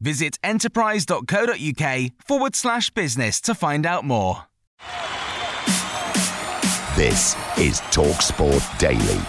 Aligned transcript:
Visit 0.00 0.38
enterprise.co.uk 0.44 2.10
forward 2.24 2.54
slash 2.54 2.90
business 2.90 3.40
to 3.42 3.54
find 3.54 3.84
out 3.84 4.04
more. 4.04 4.44
This 6.94 7.34
is 7.58 7.80
TalkSport 7.92 8.78
Daily. 8.78 9.20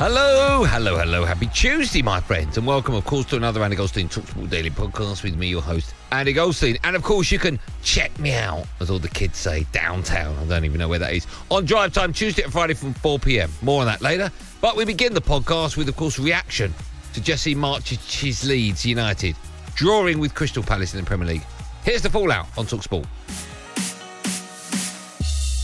Hello, 0.00 0.62
hello, 0.62 0.96
hello. 0.96 1.24
Happy 1.24 1.46
Tuesday, 1.46 2.02
my 2.02 2.20
friends, 2.20 2.56
and 2.56 2.64
welcome, 2.64 2.94
of 2.94 3.04
course, 3.04 3.26
to 3.26 3.36
another 3.36 3.64
Andy 3.64 3.74
Goldstein 3.74 4.08
Talksport 4.08 4.48
Daily 4.48 4.70
podcast 4.70 5.24
with 5.24 5.36
me, 5.36 5.48
your 5.48 5.60
host, 5.60 5.92
Andy 6.12 6.32
Goldstein. 6.32 6.78
And 6.84 6.94
of 6.94 7.02
course, 7.02 7.32
you 7.32 7.40
can 7.40 7.58
check 7.82 8.16
me 8.20 8.32
out, 8.32 8.66
as 8.78 8.90
all 8.90 9.00
the 9.00 9.08
kids 9.08 9.38
say, 9.38 9.66
downtown. 9.72 10.36
I 10.38 10.44
don't 10.44 10.64
even 10.64 10.78
know 10.78 10.86
where 10.86 11.00
that 11.00 11.12
is. 11.12 11.26
On 11.50 11.64
Drive 11.64 11.92
Time, 11.92 12.12
Tuesday 12.12 12.44
and 12.44 12.52
Friday 12.52 12.74
from 12.74 12.94
4 12.94 13.18
pm. 13.18 13.50
More 13.60 13.80
on 13.80 13.86
that 13.86 14.00
later. 14.00 14.30
But 14.60 14.76
we 14.76 14.84
begin 14.84 15.14
the 15.14 15.20
podcast 15.20 15.76
with, 15.76 15.88
of 15.88 15.96
course, 15.96 16.20
reaction 16.20 16.72
to 17.18 17.24
Jesse 17.24 17.54
Marsch's 17.54 18.44
Leeds 18.44 18.86
United, 18.86 19.34
drawing 19.74 20.20
with 20.20 20.34
Crystal 20.34 20.62
Palace 20.62 20.94
in 20.94 21.00
the 21.00 21.06
Premier 21.06 21.26
League. 21.26 21.46
Here's 21.82 22.02
the 22.02 22.10
fallout 22.10 22.46
on 22.56 22.66
Talksport. 22.66 23.06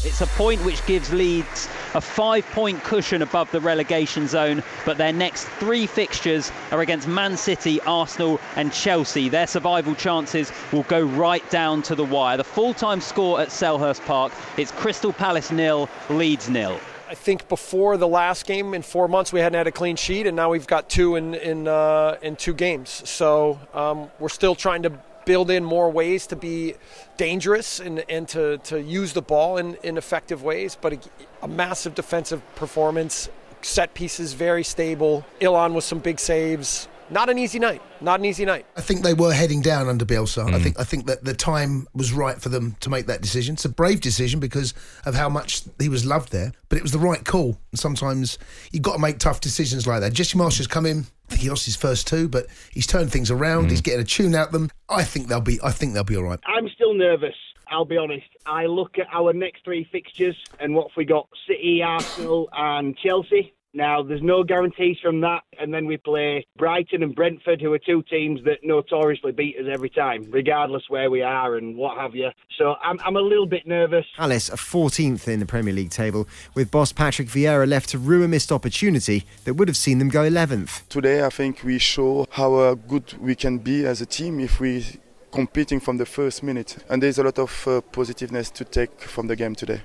It's 0.05 0.21
a 0.21 0.27
point 0.37 0.65
which 0.65 0.85
gives 0.87 1.13
Leeds 1.13 1.69
a 1.95 2.01
five 2.01 2.45
point 2.47 2.83
cushion 2.83 3.23
above 3.23 3.51
the 3.53 3.61
relegation 3.61 4.27
zone, 4.27 4.65
but 4.85 4.99
their 4.99 5.13
next 5.13 5.45
three 5.61 5.87
fixtures 5.87 6.51
are 6.73 6.81
against 6.81 7.07
Man 7.07 7.37
City, 7.37 7.81
Arsenal, 7.83 8.41
and 8.57 8.73
Chelsea. 8.73 9.29
Their 9.29 9.47
survival 9.47 9.95
chances 9.95 10.51
will 10.73 10.83
go 10.85 11.03
right 11.03 11.49
down 11.51 11.83
to 11.83 11.95
the 11.95 12.05
wire. 12.05 12.37
The 12.37 12.43
full 12.43 12.75
time 12.75 13.01
score 13.01 13.41
at 13.41 13.49
Selhurst 13.49 14.05
Park 14.07 14.33
it's 14.57 14.73
Crystal 14.73 15.13
Palace 15.13 15.53
nil, 15.53 15.89
Leeds 16.11 16.49
nil. 16.51 16.81
I 17.15 17.17
think 17.17 17.49
before 17.49 17.97
the 17.97 18.09
last 18.09 18.45
game 18.45 18.75
in 18.75 18.83
four 18.83 19.07
months 19.07 19.33
we 19.33 19.39
hadn't 19.39 19.57
had 19.57 19.69
a 19.69 19.71
clean 19.71 19.95
sheet, 19.95 20.27
and 20.27 20.35
now 20.35 20.51
we've 20.51 20.67
got 20.67 20.91
two 20.91 21.15
in 21.15 21.35
in 21.35 21.69
uh, 21.69 22.19
in 22.23 22.35
two 22.35 22.53
games. 22.53 22.91
So 23.09 23.61
um, 23.73 24.11
we're 24.19 24.29
still 24.29 24.57
trying 24.57 24.83
to 24.83 24.91
build 25.25 25.49
in 25.49 25.65
more 25.65 25.89
ways 25.93 26.27
to 26.27 26.35
be 26.35 26.75
dangerous 27.17 27.79
and, 27.79 28.05
and 28.09 28.27
to, 28.31 28.59
to 28.59 28.83
use 28.83 29.13
the 29.13 29.23
ball 29.23 29.59
in, 29.59 29.77
in 29.85 29.97
effective 29.97 30.43
ways. 30.43 30.77
But 30.81 30.95
a, 30.95 30.99
a 31.43 31.47
massive 31.47 31.95
defensive 31.95 32.43
performance, 32.57 33.29
set 33.63 33.95
pieces 33.95 34.33
very 34.33 34.65
stable. 34.65 35.25
Illan 35.41 35.73
with 35.73 35.85
some 35.85 36.01
big 36.01 36.19
saves. 36.19 36.89
Not 37.11 37.29
an 37.29 37.39
easy 37.39 37.59
night. 37.59 37.83
Not 38.01 38.21
an 38.21 38.27
easy 38.27 38.45
night. 38.45 38.67
I 38.77 38.81
think 38.81 39.03
they 39.03 39.15
were 39.15 39.33
heading 39.33 39.61
down 39.61 39.89
under 39.89 40.05
Bielsa. 40.05 40.49
Mm. 40.49 40.55
I 40.55 40.59
think 40.59 40.81
I 40.81 40.85
think 40.85 41.07
that 41.07 41.25
the 41.25 41.35
time 41.35 41.87
was 41.95 42.13
right 42.13 42.41
for 42.41 42.49
them 42.49 42.77
to 42.81 42.91
make 42.91 43.07
that 43.07 43.21
decision. 43.21 43.55
It's 43.55 43.65
a 43.65 43.69
brave 43.69 44.01
decision 44.01 44.41
because 44.41 44.75
of 45.05 45.15
how 45.15 45.29
much 45.29 45.63
he 45.79 45.89
was 45.89 46.05
loved 46.05 46.33
there, 46.33 46.53
but 46.69 46.79
it 46.79 46.83
was 46.83 46.93
the 46.93 46.99
right 46.99 47.25
call. 47.25 47.59
And 47.71 47.79
sometimes 47.79 48.39
you've 48.73 48.83
got 48.83 48.95
to 48.95 48.99
make 48.99 49.19
tough 49.19 49.41
decisions 49.41 49.87
like 49.87 50.01
that. 50.01 50.13
Jesse 50.13 50.39
Marsch 50.39 50.59
has 50.59 50.67
come 50.67 50.87
in. 50.87 51.07
I 51.29 51.31
think 51.31 51.43
he 51.43 51.51
lost 51.51 51.65
his 51.65 51.77
first 51.77 52.07
two, 52.07 52.29
but 52.29 52.47
he's 52.71 52.87
turned 52.87 53.11
things 53.11 53.31
around. 53.31 53.67
Mm. 53.67 53.71
He's 53.71 53.81
getting 53.81 54.01
a 54.01 54.05
tune 54.05 54.35
out 54.35 54.53
them. 54.53 54.71
I 54.89 55.05
think 55.05 55.29
they'll 55.29 55.41
be. 55.41 55.59
I 55.63 55.71
think 55.71 55.95
they'll 55.95 56.05
be 56.05 56.17
all 56.17 56.25
right. 56.25 56.41
I'm 56.47 56.69
still 56.69 56.95
nervous. 56.95 57.35
I'll 57.69 57.87
be 57.87 57.97
honest. 57.97 58.27
I 58.47 58.67
look 58.67 58.99
at 58.99 59.07
our 59.13 59.33
next 59.33 59.65
three 59.65 59.89
fixtures 59.91 60.37
and 60.61 60.75
what 60.75 60.89
if 60.91 60.97
we 60.97 61.05
got: 61.05 61.29
City, 61.47 61.83
Arsenal, 61.83 62.49
and 62.53 62.97
Chelsea. 62.97 63.55
Now, 63.75 64.03
there's 64.03 64.23
no 64.23 64.45
guarantees 64.45 64.97
from 65.03 65.21
that. 65.23 65.43
And 65.59 65.75
then 65.75 65.87
we 65.87 65.97
play 65.97 66.47
Brighton 66.57 67.03
and 67.03 67.15
Brentford, 67.15 67.61
who 67.61 67.73
are 67.73 67.79
two 67.79 68.03
teams 68.03 68.41
that 68.45 68.59
notoriously 68.63 69.33
beat 69.33 69.57
us 69.57 69.67
every 69.71 69.91
time, 69.91 70.27
regardless 70.31 70.85
where 70.89 71.11
we 71.11 71.23
are 71.23 71.57
and 71.57 71.77
what 71.77 71.99
have 71.99 72.15
you. 72.15 72.31
So 72.57 72.77
I'm, 72.83 73.01
I'm 73.05 73.17
a 73.17 73.21
little 73.21 73.47
bit 73.47 73.67
nervous. 73.67 74.07
Palace 74.17 74.49
are 74.49 74.57
14th 74.57 75.27
in 75.27 75.41
the 75.41 75.47
Premier 75.47 75.75
League 75.75 75.91
table, 75.91 76.29
with 76.55 76.71
boss 76.71 76.93
Patrick 76.93 77.29
Vieira 77.29 77.69
left 77.69 77.89
to 77.91 77.99
rue 77.99 78.23
a 78.23 78.29
missed 78.29 78.53
opportunity 78.53 79.25
that 79.45 79.55
would 79.55 79.69
have 79.69 79.77
seen 79.77 79.99
them 79.99 80.09
go 80.09 80.23
11th. 80.23 80.89
Today, 80.89 81.25
I 81.25 81.31
think 81.31 81.65
we 81.65 81.79
show 81.79 82.27
how 82.31 82.55
uh, 82.55 82.75
good 82.75 83.15
we 83.21 83.35
can 83.35 83.59
be 83.59 83.85
as 83.85 84.01
a 84.01 84.07
team 84.07 84.39
if 84.39 84.61
we 84.61 84.85
competing 85.33 85.81
from 85.81 85.97
the 85.97 86.07
first 86.07 86.45
minute. 86.45 86.77
And 86.89 87.03
there's 87.03 87.19
a 87.19 87.25
lot 87.25 87.41
of 87.41 87.67
uh, 87.67 87.81
positiveness 87.81 88.51
to 88.51 88.65
take 88.65 89.01
from 89.01 89.27
the 89.27 89.35
game 89.35 89.57
today. 89.57 89.83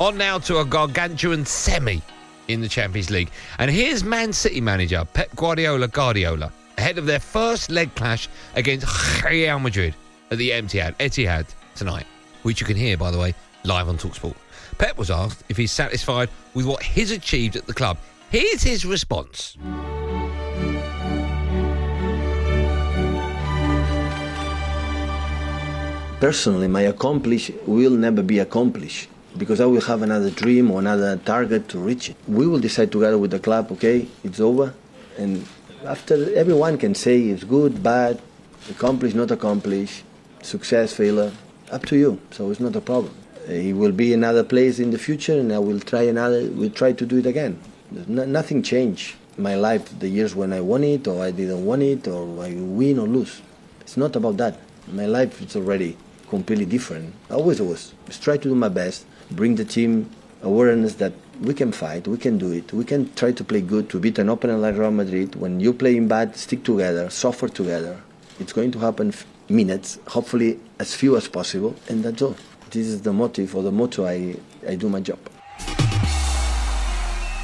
On 0.00 0.18
now 0.18 0.38
to 0.38 0.58
a 0.58 0.64
gargantuan 0.64 1.46
semi 1.46 2.02
in 2.48 2.60
the 2.60 2.68
Champions 2.68 3.10
League. 3.10 3.30
And 3.60 3.70
here's 3.70 4.02
Man 4.02 4.32
City 4.32 4.60
manager 4.60 5.06
Pep 5.12 5.34
Guardiola 5.36 5.86
Guardiola 5.86 6.52
ahead 6.76 6.98
of 6.98 7.06
their 7.06 7.20
first 7.20 7.70
leg 7.70 7.94
clash 7.94 8.28
against 8.56 9.22
Real 9.24 9.60
Madrid 9.60 9.94
at 10.32 10.38
the 10.38 10.50
Etihad, 10.50 10.96
Etihad 10.96 11.46
tonight, 11.76 12.06
which 12.42 12.60
you 12.60 12.66
can 12.66 12.76
hear, 12.76 12.96
by 12.96 13.12
the 13.12 13.18
way, 13.18 13.34
live 13.62 13.88
on 13.88 13.96
Talksport. 13.96 14.34
Pep 14.78 14.98
was 14.98 15.12
asked 15.12 15.44
if 15.48 15.56
he's 15.56 15.70
satisfied 15.70 16.28
with 16.54 16.66
what 16.66 16.82
he's 16.82 17.12
achieved 17.12 17.54
at 17.54 17.66
the 17.66 17.72
club. 17.72 17.96
Here's 18.30 18.64
his 18.64 18.84
response. 18.84 19.56
Personally, 26.18 26.66
my 26.66 26.82
accomplish 26.82 27.52
will 27.64 27.92
never 27.92 28.22
be 28.22 28.40
accomplished 28.40 29.08
because 29.36 29.60
I 29.60 29.66
will 29.66 29.80
have 29.82 30.02
another 30.02 30.30
dream 30.30 30.70
or 30.70 30.78
another 30.78 31.16
target 31.16 31.68
to 31.70 31.78
reach 31.78 32.10
it. 32.10 32.16
We 32.28 32.46
will 32.46 32.60
decide 32.60 32.92
together 32.92 33.18
with 33.18 33.30
the 33.32 33.38
club, 33.38 33.72
okay, 33.72 34.08
it's 34.22 34.40
over. 34.40 34.74
And 35.18 35.46
after 35.84 36.34
everyone 36.34 36.78
can 36.78 36.94
say 36.94 37.20
it's 37.20 37.44
good, 37.44 37.82
bad, 37.82 38.20
accomplished, 38.70 39.16
not 39.16 39.30
accomplished, 39.30 40.04
success, 40.42 40.92
failure, 40.92 41.32
up 41.70 41.84
to 41.86 41.96
you. 41.96 42.20
So 42.30 42.50
it's 42.50 42.60
not 42.60 42.76
a 42.76 42.80
problem. 42.80 43.14
It 43.48 43.76
will 43.76 43.92
be 43.92 44.14
another 44.14 44.44
place 44.44 44.78
in 44.78 44.90
the 44.90 44.98
future 44.98 45.38
and 45.38 45.52
I 45.52 45.58
will 45.58 45.80
try 45.80 46.02
another, 46.02 46.46
we'll 46.50 46.70
try 46.70 46.92
to 46.92 47.06
do 47.06 47.18
it 47.18 47.26
again. 47.26 47.60
No, 47.90 48.24
nothing 48.24 48.62
changed 48.62 49.16
my 49.36 49.56
life, 49.56 49.98
the 49.98 50.08
years 50.08 50.34
when 50.34 50.52
I 50.52 50.60
won 50.60 50.84
it 50.84 51.06
or 51.06 51.22
I 51.22 51.30
didn't 51.30 51.66
win 51.66 51.82
it 51.82 52.08
or 52.08 52.42
I 52.42 52.54
win 52.54 52.98
or 52.98 53.06
lose. 53.06 53.42
It's 53.80 53.96
not 53.96 54.16
about 54.16 54.36
that. 54.38 54.60
My 54.88 55.06
life 55.06 55.42
is 55.42 55.56
already 55.56 55.96
completely 56.28 56.64
different. 56.64 57.14
I 57.30 57.34
always 57.34 57.60
was. 57.60 57.92
Just 58.06 58.22
try 58.22 58.36
to 58.36 58.48
do 58.48 58.54
my 58.54 58.68
best 58.68 59.04
bring 59.30 59.56
the 59.56 59.64
team 59.64 60.10
awareness 60.42 60.94
that 60.96 61.12
we 61.40 61.54
can 61.54 61.72
fight, 61.72 62.06
we 62.06 62.18
can 62.18 62.38
do 62.38 62.52
it, 62.52 62.72
we 62.72 62.84
can 62.84 63.12
try 63.14 63.32
to 63.32 63.44
play 63.44 63.60
good 63.60 63.88
to 63.90 63.98
beat 63.98 64.18
an 64.18 64.28
opponent 64.28 64.60
like 64.60 64.76
Real 64.76 64.90
Madrid. 64.90 65.34
When 65.34 65.60
you 65.60 65.72
play 65.72 65.96
in 65.96 66.08
bad, 66.08 66.36
stick 66.36 66.64
together, 66.64 67.10
suffer 67.10 67.48
together. 67.48 68.00
It's 68.38 68.52
going 68.52 68.70
to 68.72 68.78
happen 68.78 69.12
minutes, 69.48 69.98
hopefully 70.08 70.60
as 70.78 70.94
few 70.94 71.16
as 71.16 71.28
possible, 71.28 71.74
and 71.88 72.04
that's 72.04 72.22
all. 72.22 72.36
This 72.70 72.86
is 72.86 73.02
the 73.02 73.12
motive 73.12 73.54
or 73.54 73.62
the 73.62 73.72
motto 73.72 74.06
I, 74.06 74.36
I 74.66 74.74
do 74.74 74.88
my 74.88 75.00
job. 75.00 75.18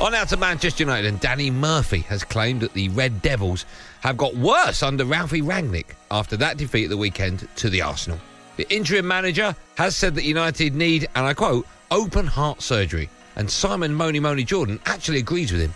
On 0.00 0.14
out 0.14 0.28
to 0.30 0.36
Manchester 0.38 0.82
United, 0.82 1.06
and 1.06 1.20
Danny 1.20 1.50
Murphy 1.50 2.00
has 2.00 2.24
claimed 2.24 2.62
that 2.62 2.72
the 2.72 2.88
Red 2.88 3.20
Devils 3.20 3.66
have 4.00 4.16
got 4.16 4.34
worse 4.34 4.82
under 4.82 5.04
Ralphie 5.04 5.42
Rangnick 5.42 5.88
after 6.10 6.38
that 6.38 6.56
defeat 6.56 6.84
at 6.84 6.90
the 6.90 6.96
weekend 6.96 7.46
to 7.56 7.68
the 7.68 7.82
Arsenal. 7.82 8.18
The 8.56 8.70
interim 8.74 9.06
manager 9.06 9.54
has 9.76 9.96
said 9.96 10.14
that 10.16 10.24
United 10.24 10.74
need, 10.74 11.08
and 11.14 11.26
I 11.26 11.34
quote, 11.34 11.66
open 11.90 12.26
heart 12.26 12.62
surgery. 12.62 13.08
And 13.36 13.50
Simon 13.50 13.94
Moni 13.94 14.20
Moni 14.20 14.44
Jordan 14.44 14.80
actually 14.86 15.18
agrees 15.18 15.52
with 15.52 15.62
him. 15.62 15.74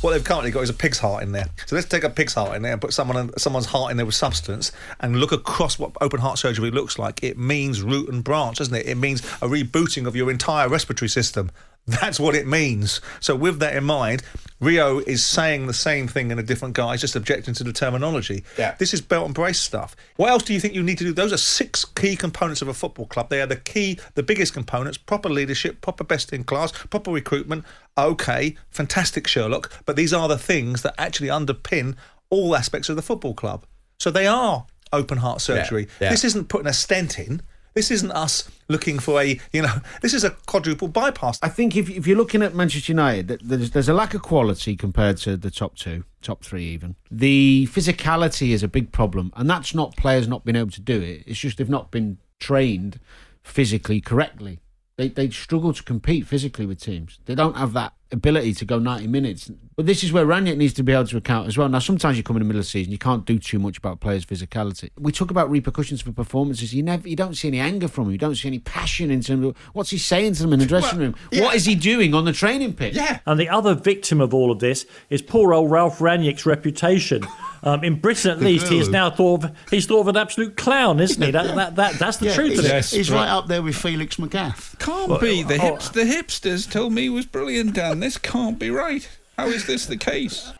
What 0.00 0.12
they've 0.12 0.24
currently 0.24 0.50
got 0.50 0.62
is 0.62 0.70
a 0.70 0.74
pig's 0.74 0.98
heart 0.98 1.22
in 1.22 1.32
there. 1.32 1.46
So 1.66 1.76
let's 1.76 1.86
take 1.86 2.04
a 2.04 2.10
pig's 2.10 2.32
heart 2.32 2.56
in 2.56 2.62
there 2.62 2.72
and 2.72 2.80
put 2.80 2.94
someone 2.94 3.36
someone's 3.36 3.66
heart 3.66 3.90
in 3.90 3.98
there 3.98 4.06
with 4.06 4.14
substance 4.14 4.72
and 5.00 5.20
look 5.20 5.32
across 5.32 5.78
what 5.78 5.92
open 6.00 6.20
heart 6.20 6.38
surgery 6.38 6.70
looks 6.70 6.98
like. 6.98 7.22
It 7.22 7.36
means 7.36 7.82
root 7.82 8.08
and 8.08 8.24
branch, 8.24 8.58
doesn't 8.58 8.74
it? 8.74 8.86
It 8.86 8.94
means 8.94 9.20
a 9.42 9.46
rebooting 9.46 10.06
of 10.06 10.16
your 10.16 10.30
entire 10.30 10.68
respiratory 10.68 11.10
system. 11.10 11.50
That's 11.86 12.20
what 12.20 12.34
it 12.36 12.46
means. 12.46 13.00
So, 13.20 13.34
with 13.34 13.58
that 13.60 13.74
in 13.74 13.84
mind, 13.84 14.22
Rio 14.60 14.98
is 14.98 15.24
saying 15.24 15.66
the 15.66 15.74
same 15.74 16.06
thing 16.06 16.30
in 16.30 16.38
a 16.38 16.42
different 16.42 16.74
guise, 16.74 17.00
just 17.00 17.16
objecting 17.16 17.54
to 17.54 17.64
the 17.64 17.72
terminology. 17.72 18.44
Yeah. 18.58 18.76
This 18.78 18.94
is 18.94 19.00
belt 19.00 19.26
and 19.26 19.34
brace 19.34 19.58
stuff. 19.58 19.96
What 20.16 20.30
else 20.30 20.42
do 20.44 20.52
you 20.52 20.60
think 20.60 20.74
you 20.74 20.82
need 20.82 20.98
to 20.98 21.04
do? 21.04 21.12
Those 21.12 21.32
are 21.32 21.36
six 21.38 21.84
key 21.84 22.14
components 22.16 22.62
of 22.62 22.68
a 22.68 22.74
football 22.74 23.06
club. 23.06 23.28
They 23.30 23.40
are 23.40 23.46
the 23.46 23.56
key, 23.56 23.98
the 24.14 24.22
biggest 24.22 24.52
components 24.54 24.98
proper 24.98 25.28
leadership, 25.28 25.80
proper 25.80 26.04
best 26.04 26.32
in 26.32 26.44
class, 26.44 26.70
proper 26.70 27.10
recruitment. 27.10 27.64
Okay, 27.98 28.56
fantastic, 28.70 29.26
Sherlock. 29.26 29.72
But 29.84 29.96
these 29.96 30.12
are 30.12 30.28
the 30.28 30.38
things 30.38 30.82
that 30.82 30.94
actually 30.98 31.28
underpin 31.28 31.96
all 32.28 32.54
aspects 32.54 32.88
of 32.88 32.96
the 32.96 33.02
football 33.02 33.34
club. 33.34 33.66
So, 33.98 34.10
they 34.10 34.26
are 34.26 34.66
open 34.92 35.18
heart 35.18 35.40
surgery. 35.40 35.88
yeah. 36.00 36.10
This 36.10 36.24
isn't 36.24 36.48
putting 36.48 36.66
a 36.66 36.72
stent 36.72 37.18
in. 37.18 37.42
This 37.80 37.90
isn't 37.92 38.10
us 38.10 38.46
looking 38.68 38.98
for 38.98 39.22
a, 39.22 39.40
you 39.54 39.62
know, 39.62 39.72
this 40.02 40.12
is 40.12 40.22
a 40.22 40.32
quadruple 40.44 40.88
bypass. 40.88 41.38
I 41.42 41.48
think 41.48 41.76
if, 41.76 41.88
if 41.88 42.06
you're 42.06 42.18
looking 42.18 42.42
at 42.42 42.54
Manchester 42.54 42.92
United, 42.92 43.40
there's, 43.42 43.70
there's 43.70 43.88
a 43.88 43.94
lack 43.94 44.12
of 44.12 44.20
quality 44.20 44.76
compared 44.76 45.16
to 45.18 45.34
the 45.34 45.50
top 45.50 45.76
two, 45.76 46.04
top 46.20 46.44
three 46.44 46.66
even. 46.66 46.96
The 47.10 47.66
physicality 47.72 48.50
is 48.50 48.62
a 48.62 48.68
big 48.68 48.92
problem, 48.92 49.32
and 49.34 49.48
that's 49.48 49.74
not 49.74 49.96
players 49.96 50.28
not 50.28 50.44
being 50.44 50.56
able 50.56 50.72
to 50.72 50.80
do 50.82 51.00
it. 51.00 51.24
It's 51.26 51.38
just 51.38 51.56
they've 51.56 51.70
not 51.70 51.90
been 51.90 52.18
trained 52.38 53.00
physically 53.42 54.02
correctly. 54.02 54.60
They, 54.98 55.08
they 55.08 55.30
struggle 55.30 55.72
to 55.72 55.82
compete 55.82 56.26
physically 56.26 56.66
with 56.66 56.82
teams. 56.82 57.18
They 57.24 57.34
don't 57.34 57.56
have 57.56 57.72
that 57.72 57.94
ability 58.12 58.54
to 58.54 58.64
go 58.64 58.78
90 58.78 59.06
minutes. 59.06 59.50
But 59.76 59.86
this 59.86 60.02
is 60.04 60.12
where 60.12 60.26
Rangnick 60.26 60.56
needs 60.56 60.74
to 60.74 60.82
be 60.82 60.92
able 60.92 61.06
to 61.06 61.16
account 61.16 61.48
as 61.48 61.56
well. 61.56 61.68
Now, 61.68 61.78
sometimes 61.78 62.16
you 62.16 62.22
come 62.22 62.36
in 62.36 62.42
the 62.42 62.46
middle 62.46 62.60
of 62.60 62.66
the 62.66 62.70
season, 62.70 62.92
you 62.92 62.98
can't 62.98 63.24
do 63.24 63.38
too 63.38 63.58
much 63.58 63.78
about 63.78 64.00
players' 64.00 64.24
physicality. 64.26 64.90
We 64.98 65.12
talk 65.12 65.30
about 65.30 65.50
repercussions 65.50 66.02
for 66.02 66.12
performances. 66.12 66.74
You 66.74 66.82
never, 66.82 67.08
you 67.08 67.16
don't 67.16 67.34
see 67.34 67.48
any 67.48 67.60
anger 67.60 67.88
from 67.88 68.06
him. 68.06 68.12
You 68.12 68.18
don't 68.18 68.34
see 68.34 68.48
any 68.48 68.58
passion 68.58 69.10
in 69.10 69.20
terms 69.22 69.46
of 69.46 69.56
what's 69.72 69.90
he 69.90 69.98
saying 69.98 70.34
to 70.34 70.42
them 70.42 70.52
in 70.52 70.58
the 70.58 70.66
dressing 70.66 70.98
room. 70.98 71.14
What 71.32 71.54
is 71.54 71.64
he 71.64 71.74
doing 71.74 72.14
on 72.14 72.24
the 72.24 72.32
training 72.32 72.74
pitch? 72.74 72.94
Yeah. 72.94 73.20
And 73.26 73.38
the 73.38 73.48
other 73.48 73.74
victim 73.74 74.20
of 74.20 74.34
all 74.34 74.50
of 74.50 74.58
this 74.58 74.86
is 75.08 75.22
poor 75.22 75.54
old 75.54 75.70
Ralf 75.70 75.98
Rangnick's 75.98 76.46
reputation. 76.46 77.26
Um, 77.62 77.84
in 77.84 78.00
Britain, 78.00 78.30
at 78.30 78.40
least, 78.40 78.68
he 78.68 78.78
is 78.78 78.88
now 78.88 79.10
thought 79.10 79.44
of, 79.44 79.52
he's 79.70 79.86
thought 79.86 80.00
of 80.00 80.08
an 80.08 80.16
absolute 80.16 80.56
clown, 80.56 80.98
isn't 80.98 81.22
he? 81.22 81.30
That, 81.30 81.54
that, 81.54 81.76
that, 81.76 81.94
that's 81.98 82.16
the 82.16 82.26
Yeah, 82.26 82.34
truth 82.34 82.58
of 82.58 82.64
he's, 82.64 82.92
it. 82.92 82.96
he's 82.96 83.10
right 83.10 83.28
up 83.28 83.48
there 83.48 83.62
with 83.62 83.76
Felix 83.76 84.16
Magath. 84.16 84.78
Can't 84.78 85.20
be. 85.20 85.42
The, 85.42 85.58
hips, 85.58 85.90
the 85.90 86.04
hipsters 86.04 86.70
told 86.70 86.92
me 86.94 87.02
he 87.02 87.08
was 87.10 87.26
brilliant, 87.26 87.74
Dan. 87.74 88.00
This 88.00 88.16
can't 88.16 88.58
be 88.58 88.70
right. 88.70 89.06
How 89.36 89.46
is 89.48 89.66
this 89.66 89.86
the 89.86 89.96
case? 89.96 90.52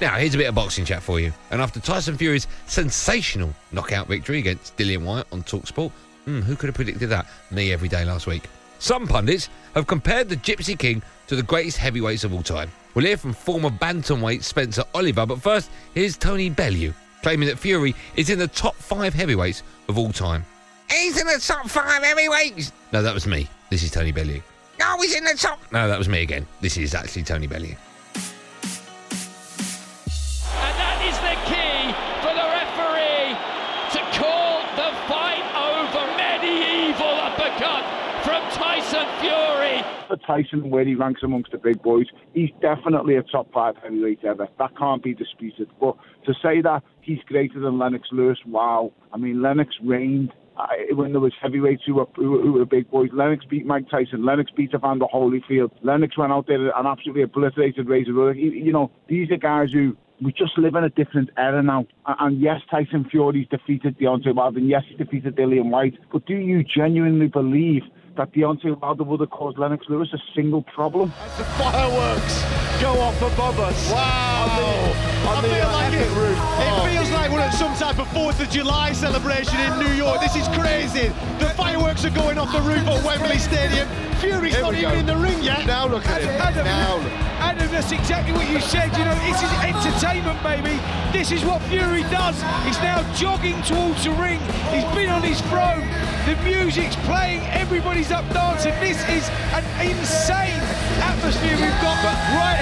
Now, 0.00 0.16
here's 0.16 0.34
a 0.34 0.38
bit 0.38 0.48
of 0.48 0.54
boxing 0.54 0.84
chat 0.84 1.02
for 1.02 1.20
you. 1.20 1.32
And 1.50 1.62
after 1.62 1.78
Tyson 1.78 2.16
Fury's 2.16 2.48
sensational 2.66 3.54
knockout 3.70 4.08
victory 4.08 4.38
against 4.38 4.76
Dillian 4.76 5.04
Whyte 5.04 5.26
on 5.30 5.42
Talksport, 5.44 5.92
hmm, 6.24 6.40
who 6.40 6.56
could 6.56 6.66
have 6.66 6.74
predicted 6.74 7.08
that? 7.10 7.26
Me 7.50 7.72
every 7.72 7.88
day 7.88 8.04
last 8.04 8.26
week. 8.26 8.48
Some 8.82 9.06
pundits 9.06 9.48
have 9.76 9.86
compared 9.86 10.28
the 10.28 10.34
Gypsy 10.34 10.76
King 10.76 11.04
to 11.28 11.36
the 11.36 11.42
greatest 11.44 11.76
heavyweights 11.76 12.24
of 12.24 12.34
all 12.34 12.42
time. 12.42 12.68
We'll 12.94 13.04
hear 13.04 13.16
from 13.16 13.32
former 13.32 13.70
bantamweight 13.70 14.42
Spencer 14.42 14.82
Oliver, 14.92 15.24
but 15.24 15.40
first, 15.40 15.70
here's 15.94 16.16
Tony 16.16 16.50
Bellew, 16.50 16.92
claiming 17.22 17.46
that 17.46 17.60
Fury 17.60 17.94
is 18.16 18.28
in 18.28 18.40
the 18.40 18.48
top 18.48 18.74
five 18.74 19.14
heavyweights 19.14 19.62
of 19.88 19.98
all 19.98 20.10
time. 20.12 20.44
He's 20.90 21.16
in 21.16 21.28
the 21.28 21.38
top 21.38 21.70
five 21.70 22.02
heavyweights! 22.02 22.72
No, 22.92 23.04
that 23.04 23.14
was 23.14 23.24
me. 23.24 23.48
This 23.70 23.84
is 23.84 23.92
Tony 23.92 24.10
Bellew. 24.10 24.42
No, 24.80 25.00
he's 25.00 25.14
in 25.14 25.22
the 25.22 25.34
top. 25.34 25.60
No, 25.70 25.86
that 25.86 25.96
was 25.96 26.08
me 26.08 26.22
again. 26.22 26.44
This 26.60 26.76
is 26.76 26.92
actually 26.92 27.22
Tony 27.22 27.46
Bellew. 27.46 27.76
For 40.12 40.18
Tyson, 40.18 40.68
where 40.68 40.84
he 40.84 40.94
ranks 40.94 41.22
amongst 41.22 41.52
the 41.52 41.58
big 41.58 41.80
boys, 41.80 42.04
he's 42.34 42.50
definitely 42.60 43.16
a 43.16 43.22
top 43.22 43.50
five 43.50 43.76
heavyweight 43.82 44.22
ever. 44.24 44.46
That 44.58 44.76
can't 44.76 45.02
be 45.02 45.14
disputed. 45.14 45.70
But 45.80 45.96
to 46.26 46.34
say 46.34 46.60
that 46.60 46.82
he's 47.00 47.20
greater 47.24 47.58
than 47.58 47.78
Lennox 47.78 48.08
Lewis, 48.12 48.36
wow. 48.44 48.92
I 49.14 49.16
mean, 49.16 49.40
Lennox 49.40 49.74
reigned. 49.82 50.30
Uh, 50.54 50.66
when 50.90 51.12
there 51.12 51.20
was 51.22 51.32
heavyweights 51.40 51.84
who 51.86 51.94
were, 51.94 52.04
who, 52.14 52.42
who 52.42 52.52
were 52.52 52.66
big 52.66 52.90
boys, 52.90 53.08
Lennox 53.14 53.46
beat 53.46 53.64
Mike 53.64 53.88
Tyson. 53.88 54.22
Lennox 54.22 54.50
beat 54.54 54.74
Evander 54.74 55.06
Holyfield. 55.06 55.70
Lennox 55.80 56.18
went 56.18 56.30
out 56.30 56.46
there 56.46 56.60
and 56.76 56.86
absolutely 56.86 57.22
obliterated 57.22 57.88
Razor 57.88 58.12
Ruddock. 58.12 58.36
You, 58.36 58.70
know, 58.70 58.90
these 59.08 59.30
are 59.30 59.38
guys 59.38 59.72
who 59.72 59.96
we 60.20 60.30
just 60.34 60.58
live 60.58 60.74
in 60.74 60.84
a 60.84 60.90
different 60.90 61.30
era 61.38 61.62
now. 61.62 61.86
And 62.04 62.38
yes, 62.38 62.60
Tyson 62.70 63.06
Fury's 63.10 63.48
defeated 63.48 63.98
Deontay 63.98 64.34
Wilder, 64.34 64.58
and 64.58 64.68
yes, 64.68 64.82
he 64.86 64.94
defeated 64.94 65.36
Dillian 65.36 65.70
Whyte. 65.70 65.94
But 66.12 66.26
do 66.26 66.34
you 66.34 66.62
genuinely 66.62 67.28
believe 67.28 67.84
that 68.16 68.32
Deontay 68.32 68.80
Wilder 68.80 69.04
would 69.04 69.20
have 69.20 69.30
caused 69.30 69.58
Lennox 69.58 69.86
Lewis 69.88 70.08
a 70.12 70.18
single 70.34 70.62
problem? 70.62 71.12
The 71.38 71.44
fireworks 71.44 72.42
go 72.80 72.98
off 73.00 73.16
above 73.22 73.58
us. 73.60 73.90
Wow! 73.90 74.92
I 75.24 75.40
feel 75.42 75.72
like 75.72 75.92
it, 75.94 76.10
it 76.10 76.92
feels 76.92 77.10
like 77.12 77.30
we're 77.30 77.40
at 77.40 77.54
some 77.54 77.74
type 77.76 77.98
of 77.98 78.08
Fourth 78.12 78.40
of 78.40 78.50
July 78.50 78.92
celebration 78.92 79.58
in 79.60 79.78
New 79.78 79.92
York. 79.92 80.20
This 80.20 80.36
is 80.36 80.48
crazy. 80.48 81.08
The 81.38 81.50
fireworks 81.56 82.04
are 82.04 82.10
going 82.10 82.38
off 82.38 82.52
the 82.52 82.60
roof 82.60 82.86
at 82.86 83.04
Wembley 83.04 83.38
Stadium. 83.38 83.88
Fury's 84.20 84.54
Here 84.54 84.62
not 84.62 84.72
we 84.72 84.78
even 84.78 84.92
go. 84.92 84.98
in 84.98 85.06
the 85.06 85.16
ring 85.16 85.42
yet. 85.42 85.66
Now 85.66 85.86
look 85.86 86.06
at 86.06 86.22
him. 86.22 86.30
Adam, 86.40 86.64
Now 86.64 86.96
look. 86.96 87.12
Adam, 87.42 87.70
that's 87.72 87.90
exactly 87.92 88.32
what 88.34 88.48
you 88.50 88.60
said. 88.60 88.92
You 88.96 89.04
know, 89.04 89.14
this 89.26 89.42
is 89.42 89.50
entertainment, 89.62 90.42
baby. 90.42 90.78
This 91.16 91.32
is 91.32 91.44
what 91.44 91.60
Fury 91.62 92.02
does. 92.04 92.36
He's 92.64 92.78
now 92.82 93.02
jogging 93.14 93.60
towards 93.62 94.04
the 94.04 94.10
ring. 94.12 94.38
He's 94.70 94.84
been 94.94 95.08
on 95.10 95.22
his 95.22 95.40
throne. 95.50 95.86
The 96.26 96.36
music's 96.44 96.94
playing. 97.04 97.40
Everybody's 97.50 98.12
up 98.12 98.24
dancing. 98.32 98.72
This 98.78 98.96
is 99.08 99.28
an 99.54 99.64
insane 99.84 100.60
atmosphere 101.02 101.50
we've 101.50 101.80
got 101.82 102.04
right 102.36 102.56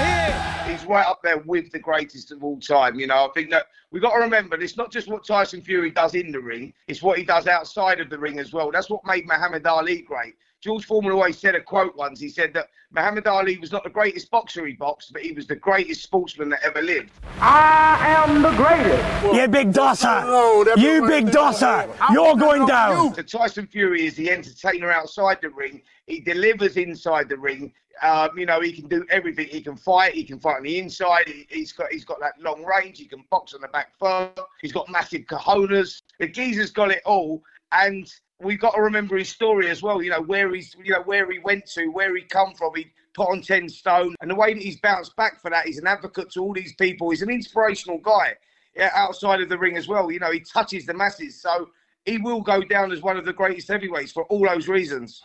here. 0.64 0.72
He's 0.72 0.86
right 0.86 1.06
up 1.06 1.20
there 1.22 1.36
with 1.36 1.70
the 1.70 1.78
greatest 1.78 2.32
of 2.32 2.42
all 2.42 2.58
time. 2.58 2.98
You 2.98 3.06
know, 3.06 3.26
I 3.26 3.28
think 3.34 3.50
that 3.50 3.66
we've 3.90 4.00
got 4.00 4.14
to 4.14 4.20
remember 4.20 4.58
it's 4.58 4.78
not 4.78 4.90
just 4.90 5.08
what 5.08 5.26
Tyson 5.26 5.60
Fury 5.60 5.90
does 5.90 6.14
in 6.14 6.32
the 6.32 6.40
ring, 6.40 6.72
it's 6.88 7.02
what 7.02 7.18
he 7.18 7.24
does 7.24 7.46
outside 7.46 8.00
of 8.00 8.08
the 8.08 8.18
ring 8.18 8.38
as 8.38 8.50
well. 8.50 8.70
That's 8.70 8.88
what 8.88 9.04
made 9.04 9.26
Muhammad 9.26 9.66
Ali 9.66 10.00
great. 10.00 10.36
George 10.60 10.84
Foreman 10.84 11.12
always 11.12 11.38
said 11.38 11.54
a 11.54 11.60
quote 11.60 11.96
once. 11.96 12.20
He 12.20 12.28
said 12.28 12.52
that 12.52 12.68
Muhammad 12.90 13.26
Ali 13.26 13.56
was 13.56 13.72
not 13.72 13.82
the 13.82 13.90
greatest 13.90 14.30
boxer 14.30 14.66
he 14.66 14.74
boxed, 14.74 15.10
but 15.12 15.22
he 15.22 15.32
was 15.32 15.46
the 15.46 15.56
greatest 15.56 16.02
sportsman 16.02 16.50
that 16.50 16.60
ever 16.62 16.82
lived. 16.82 17.10
I 17.40 17.98
am 18.08 18.42
the 18.42 18.50
greatest. 18.52 19.34
You 19.34 19.48
big 19.48 19.72
dosser. 19.72 20.76
you 20.78 21.06
big 21.06 21.30
dosser. 21.30 21.88
You're 22.12 22.36
going 22.36 22.66
down. 22.66 23.14
So 23.14 23.22
Tyson 23.22 23.66
Fury 23.68 24.06
is 24.06 24.16
the 24.16 24.30
entertainer 24.30 24.90
outside 24.90 25.38
the 25.40 25.48
ring. 25.48 25.80
He 26.06 26.20
delivers 26.20 26.76
inside 26.76 27.30
the 27.30 27.38
ring. 27.38 27.72
Um, 28.02 28.30
you 28.36 28.44
know, 28.44 28.60
he 28.60 28.72
can 28.72 28.86
do 28.88 29.06
everything. 29.10 29.48
He 29.48 29.62
can 29.62 29.76
fight. 29.76 30.14
He 30.14 30.24
can 30.24 30.38
fight 30.38 30.56
on 30.56 30.62
the 30.64 30.78
inside. 30.78 31.28
He, 31.28 31.46
he's 31.48 31.72
got 31.72 31.90
he's 31.90 32.04
got 32.04 32.20
that 32.20 32.34
long 32.40 32.64
range. 32.64 32.98
He 32.98 33.06
can 33.06 33.24
box 33.30 33.54
on 33.54 33.60
the 33.62 33.68
back 33.68 33.94
foot. 33.98 34.38
He's 34.60 34.72
got 34.72 34.90
massive 34.90 35.22
cojones. 35.22 36.02
The 36.18 36.28
geezer's 36.28 36.70
got 36.70 36.90
it 36.90 37.02
all. 37.04 37.42
And 37.72 38.10
we've 38.40 38.60
got 38.60 38.74
to 38.74 38.82
remember 38.82 39.16
his 39.16 39.28
story 39.28 39.68
as 39.68 39.82
well. 39.82 40.02
You 40.02 40.10
know 40.10 40.22
where 40.22 40.52
he's 40.52 40.74
you 40.82 40.92
know 40.92 41.02
where 41.02 41.30
he 41.30 41.38
went 41.38 41.66
to, 41.72 41.88
where 41.88 42.14
he 42.16 42.22
come 42.22 42.54
from. 42.54 42.74
He 42.74 42.90
put 43.14 43.28
on 43.28 43.42
ten 43.42 43.68
stone, 43.68 44.14
and 44.20 44.30
the 44.30 44.34
way 44.34 44.54
that 44.54 44.62
he's 44.62 44.80
bounced 44.80 45.16
back 45.16 45.40
for 45.40 45.50
that. 45.50 45.66
He's 45.66 45.78
an 45.78 45.86
advocate 45.86 46.30
to 46.32 46.40
all 46.40 46.52
these 46.52 46.74
people. 46.74 47.10
He's 47.10 47.22
an 47.22 47.30
inspirational 47.30 47.98
guy 47.98 48.34
yeah, 48.76 48.90
outside 48.94 49.40
of 49.40 49.48
the 49.48 49.58
ring 49.58 49.76
as 49.76 49.88
well. 49.88 50.10
You 50.10 50.20
know, 50.20 50.30
he 50.30 50.40
touches 50.40 50.86
the 50.86 50.94
masses, 50.94 51.40
so 51.40 51.68
he 52.04 52.18
will 52.18 52.40
go 52.40 52.62
down 52.62 52.92
as 52.92 53.02
one 53.02 53.16
of 53.16 53.24
the 53.24 53.32
greatest 53.32 53.68
heavyweights 53.68 54.12
for 54.12 54.24
all 54.24 54.46
those 54.46 54.68
reasons. 54.68 55.22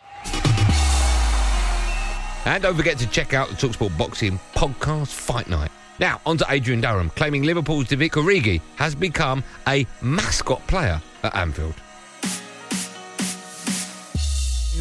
And 2.44 2.62
don't 2.62 2.76
forget 2.76 2.98
to 2.98 3.08
check 3.08 3.34
out 3.34 3.48
the 3.48 3.54
Talksport 3.54 3.96
Boxing 3.98 4.38
podcast 4.54 5.08
Fight 5.08 5.48
Night. 5.48 5.70
Now, 5.98 6.20
on 6.26 6.36
to 6.38 6.46
Adrian 6.48 6.80
Durham, 6.80 7.10
claiming 7.10 7.42
Liverpool's 7.42 7.86
Divock 7.86 8.10
Origi 8.10 8.60
has 8.76 8.94
become 8.94 9.42
a 9.66 9.86
mascot 10.02 10.64
player 10.68 11.00
at 11.22 11.34
Anfield. 11.34 11.74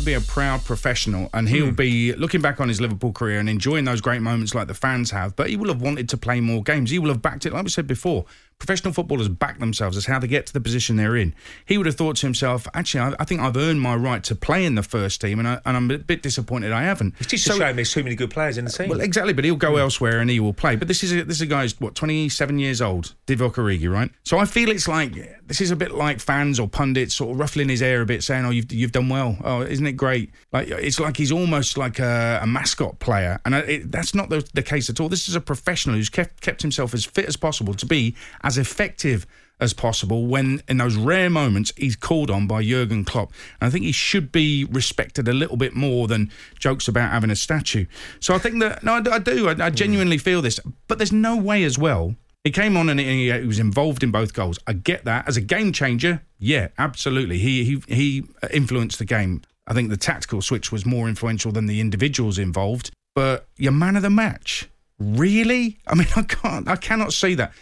Be 0.05 0.13
a 0.13 0.21
proud 0.21 0.63
professional 0.63 1.29
and 1.33 1.49
he'll 1.49 1.69
hmm. 1.69 1.75
be 1.75 2.13
looking 2.13 2.41
back 2.41 2.61
on 2.61 2.69
his 2.69 2.79
Liverpool 2.79 3.11
career 3.11 3.39
and 3.39 3.49
enjoying 3.49 3.85
those 3.85 4.01
great 4.01 4.21
moments 4.21 4.53
like 4.53 4.67
the 4.67 4.73
fans 4.73 5.11
have, 5.11 5.35
but 5.35 5.49
he 5.49 5.57
will 5.57 5.69
have 5.69 5.81
wanted 5.81 6.07
to 6.09 6.17
play 6.17 6.39
more 6.39 6.61
games. 6.63 6.91
He 6.91 6.99
will 6.99 7.09
have 7.09 7.21
backed 7.21 7.45
it, 7.45 7.53
like 7.53 7.63
we 7.63 7.69
said 7.69 7.87
before. 7.87 8.25
Professional 8.59 8.93
footballers 8.93 9.27
back 9.27 9.59
themselves 9.59 9.97
as 9.97 10.05
how 10.05 10.17
they 10.17 10.27
get 10.27 10.45
to 10.47 10.53
the 10.53 10.61
position 10.61 10.95
they're 10.95 11.17
in. 11.17 11.35
He 11.65 11.77
would 11.77 11.85
have 11.85 11.95
thought 11.95 12.15
to 12.17 12.25
himself, 12.25 12.67
actually, 12.73 13.01
I, 13.01 13.15
I 13.19 13.25
think 13.25 13.41
I've 13.41 13.57
earned 13.57 13.81
my 13.81 13.95
right 13.95 14.23
to 14.23 14.35
play 14.35 14.65
in 14.65 14.75
the 14.75 14.83
first 14.83 15.19
team, 15.21 15.39
and, 15.39 15.47
I, 15.47 15.59
and 15.65 15.75
I'm 15.75 15.91
a 15.91 15.97
bit 15.97 16.23
disappointed 16.23 16.71
I 16.71 16.83
haven't. 16.83 17.15
It's 17.19 17.27
just 17.27 17.47
a 17.47 17.53
shame 17.53 17.75
there's 17.75 17.91
too 17.91 18.03
many 18.03 18.15
good 18.15 18.31
players 18.31 18.57
in 18.57 18.65
the 18.65 18.71
team. 18.71 18.89
Well, 18.89 19.01
exactly, 19.01 19.33
but 19.33 19.43
he'll 19.43 19.55
go 19.55 19.73
hmm. 19.73 19.79
elsewhere 19.79 20.19
and 20.19 20.29
he 20.29 20.39
will 20.39 20.53
play. 20.53 20.75
But 20.75 20.87
this 20.87 21.03
is 21.03 21.11
a, 21.13 21.23
this 21.23 21.37
is 21.37 21.41
a 21.41 21.47
guy 21.47 21.63
who's 21.63 21.79
what 21.79 21.95
27 21.95 22.59
years 22.59 22.81
old, 22.81 23.13
Divock 23.27 23.55
Origi, 23.55 23.91
right? 23.91 24.09
So 24.23 24.37
I 24.37 24.45
feel 24.45 24.69
it's 24.69 24.87
like 24.87 25.13
this 25.45 25.61
is 25.61 25.71
a 25.71 25.75
bit 25.75 25.91
like 25.91 26.19
fans 26.19 26.59
or 26.59 26.67
pundits 26.67 27.15
sort 27.15 27.31
of 27.31 27.39
ruffling 27.39 27.69
his 27.69 27.81
hair 27.81 28.01
a 28.01 28.05
bit, 28.05 28.23
saying, 28.23 28.45
"Oh, 28.45 28.49
you've 28.49 28.71
you've 28.71 28.91
done 28.91 29.09
well. 29.09 29.37
Oh, 29.43 29.61
isn't 29.61 29.85
it 29.85 29.93
great?" 29.93 30.31
Like 30.51 30.69
it's 30.69 30.99
like 30.99 31.17
he's 31.17 31.31
almost 31.31 31.77
like 31.77 31.99
a, 31.99 32.39
a 32.41 32.47
mascot 32.47 32.99
player, 32.99 33.39
and 33.45 33.55
I- 33.55 33.59
it, 33.59 33.91
that's 33.91 34.15
not 34.15 34.29
the, 34.29 34.47
the 34.53 34.63
case 34.63 34.89
at 34.89 34.99
all. 34.99 35.09
This 35.09 35.27
is 35.27 35.35
a 35.35 35.41
professional 35.41 35.95
who's 35.95 36.09
kept 36.09 36.41
kept 36.41 36.61
himself 36.61 36.93
as 36.93 37.05
fit 37.05 37.25
as 37.25 37.35
possible 37.37 37.73
to 37.73 37.85
be 37.85 38.15
as 38.45 38.57
effective 38.57 39.27
as 39.59 39.73
possible 39.73 40.25
when 40.25 40.61
in 40.67 40.77
those 40.77 40.95
rare 40.95 41.29
moments 41.29 41.71
he's 41.77 41.95
called 41.95 42.29
on 42.29 42.45
by 42.45 42.63
Jurgen 42.63 43.05
Klopp. 43.05 43.31
And 43.59 43.67
I 43.67 43.71
think 43.71 43.85
he 43.85 43.91
should 43.91 44.31
be 44.31 44.65
respected 44.65 45.27
a 45.27 45.33
little 45.33 45.57
bit 45.57 45.73
more 45.73 46.07
than 46.07 46.31
jokes 46.59 46.87
about 46.87 47.11
having 47.11 47.29
a 47.29 47.35
statue. 47.35 47.85
So 48.19 48.35
I 48.35 48.37
think 48.37 48.59
that 48.59 48.83
no, 48.83 48.93
I, 48.93 49.15
I 49.15 49.19
do. 49.19 49.49
I, 49.49 49.65
I 49.65 49.69
genuinely 49.69 50.17
feel 50.17 50.41
this, 50.41 50.59
but 50.87 50.97
there's 50.97 51.11
no 51.11 51.35
way 51.35 51.63
as 51.63 51.77
well. 51.77 52.15
He 52.43 52.51
came 52.51 52.77
on 52.77 52.89
and 52.89 52.99
he, 52.99 53.31
he 53.31 53.47
was 53.47 53.59
involved 53.59 54.03
in 54.03 54.11
both 54.11 54.33
goals. 54.33 54.59
I 54.67 54.73
get 54.73 55.05
that 55.05 55.27
as 55.27 55.35
a 55.35 55.41
game 55.41 55.73
changer. 55.73 56.21
Yeah, 56.37 56.67
absolutely. 56.77 57.39
He 57.39 57.63
he 57.63 57.81
he 57.87 58.23
influenced 58.51 58.99
the 58.99 59.05
game. 59.05 59.41
I 59.67 59.73
think 59.73 59.89
the 59.89 59.97
tactical 59.97 60.43
switch 60.43 60.71
was 60.71 60.85
more 60.85 61.07
influential 61.09 61.51
than 61.51 61.65
the 61.65 61.79
individuals 61.79 62.37
involved. 62.37 62.91
But 63.15 63.47
your 63.57 63.71
man 63.71 63.95
of 63.95 64.03
the 64.03 64.09
match, 64.09 64.69
really? 64.99 65.79
I 65.87 65.95
mean, 65.95 66.07
I 66.15 66.21
can't. 66.23 66.67
I 66.67 66.75
cannot 66.75 67.13
see 67.13 67.33
that. 67.35 67.53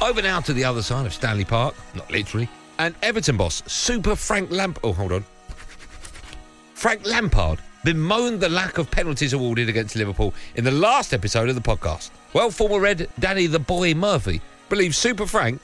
Over 0.00 0.22
now 0.22 0.40
to 0.40 0.52
the 0.52 0.64
other 0.64 0.80
side 0.82 1.06
of 1.06 1.12
Stanley 1.12 1.44
Park, 1.44 1.74
not 1.94 2.10
literally, 2.10 2.48
and 2.78 2.94
Everton 3.02 3.36
boss, 3.36 3.64
Super 3.66 4.14
Frank 4.14 4.50
Lamp. 4.50 4.78
Oh, 4.84 4.92
hold 4.92 5.10
on. 5.12 5.24
Frank 6.74 7.04
Lampard 7.04 7.58
bemoaned 7.82 8.40
the 8.40 8.48
lack 8.48 8.78
of 8.78 8.88
penalties 8.90 9.32
awarded 9.32 9.68
against 9.68 9.96
Liverpool 9.96 10.32
in 10.54 10.62
the 10.62 10.70
last 10.70 11.12
episode 11.12 11.48
of 11.48 11.56
the 11.56 11.60
podcast. 11.60 12.10
Well, 12.32 12.50
former 12.50 12.78
Red 12.78 13.08
Danny 13.18 13.48
the 13.48 13.58
Boy 13.58 13.94
Murphy 13.94 14.40
believes 14.68 14.96
Super 14.96 15.26
Frank, 15.26 15.60